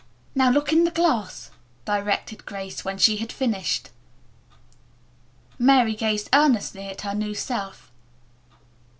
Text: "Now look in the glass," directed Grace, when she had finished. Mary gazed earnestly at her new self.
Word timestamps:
"Now 0.33 0.49
look 0.49 0.73
in 0.73 0.83
the 0.83 0.89
glass," 0.89 1.51
directed 1.85 2.47
Grace, 2.47 2.83
when 2.83 2.97
she 2.97 3.17
had 3.17 3.31
finished. 3.31 3.91
Mary 5.59 5.93
gazed 5.93 6.27
earnestly 6.33 6.87
at 6.87 7.01
her 7.01 7.13
new 7.13 7.35
self. 7.35 7.91